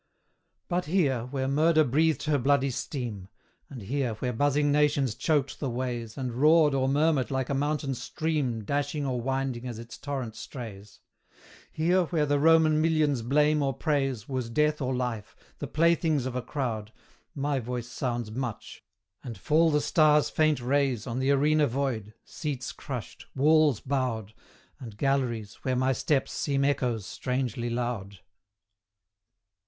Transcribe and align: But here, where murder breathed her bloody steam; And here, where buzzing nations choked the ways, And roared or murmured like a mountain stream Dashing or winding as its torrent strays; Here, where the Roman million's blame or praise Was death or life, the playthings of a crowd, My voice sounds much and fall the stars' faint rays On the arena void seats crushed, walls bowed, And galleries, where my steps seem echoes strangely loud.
But 0.67 0.85
here, 0.85 1.25
where 1.25 1.47
murder 1.47 1.83
breathed 1.83 2.23
her 2.23 2.39
bloody 2.39 2.71
steam; 2.71 3.27
And 3.69 3.83
here, 3.83 4.15
where 4.15 4.33
buzzing 4.33 4.71
nations 4.71 5.13
choked 5.13 5.59
the 5.59 5.69
ways, 5.69 6.17
And 6.17 6.33
roared 6.33 6.73
or 6.73 6.89
murmured 6.89 7.29
like 7.29 7.49
a 7.51 7.53
mountain 7.53 7.93
stream 7.93 8.63
Dashing 8.63 9.05
or 9.05 9.21
winding 9.21 9.67
as 9.67 9.77
its 9.77 9.99
torrent 9.99 10.35
strays; 10.35 11.01
Here, 11.71 12.05
where 12.05 12.25
the 12.25 12.39
Roman 12.39 12.81
million's 12.81 13.21
blame 13.21 13.61
or 13.61 13.75
praise 13.75 14.27
Was 14.27 14.49
death 14.49 14.81
or 14.81 14.95
life, 14.95 15.35
the 15.59 15.67
playthings 15.67 16.25
of 16.25 16.35
a 16.35 16.41
crowd, 16.41 16.91
My 17.35 17.59
voice 17.59 17.87
sounds 17.87 18.31
much 18.31 18.83
and 19.23 19.37
fall 19.37 19.69
the 19.69 19.81
stars' 19.81 20.31
faint 20.31 20.59
rays 20.59 21.05
On 21.05 21.19
the 21.19 21.29
arena 21.29 21.67
void 21.67 22.15
seats 22.25 22.71
crushed, 22.71 23.27
walls 23.35 23.79
bowed, 23.79 24.33
And 24.79 24.97
galleries, 24.97 25.59
where 25.61 25.75
my 25.75 25.93
steps 25.93 26.31
seem 26.31 26.65
echoes 26.65 27.05
strangely 27.05 27.69
loud. 27.69 28.17